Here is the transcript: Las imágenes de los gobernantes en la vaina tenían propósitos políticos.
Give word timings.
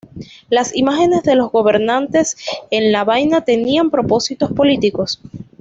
Las 0.49 0.75
imágenes 0.75 1.21
de 1.21 1.35
los 1.35 1.51
gobernantes 1.51 2.35
en 2.71 2.91
la 2.91 3.03
vaina 3.03 3.41
tenían 3.45 3.91
propósitos 3.91 4.51
políticos. 4.51 5.21